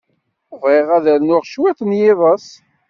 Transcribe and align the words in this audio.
Bɣiɣ 0.61 0.87
ad 0.95 1.05
rnuɣ 1.17 1.43
cwiṭ 1.53 1.79
n 1.83 1.91
yiḍes. 1.99 2.47